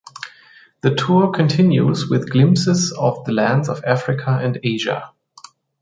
[0.81, 5.11] The tour continues with glimpses of the lands of Africa and Asia.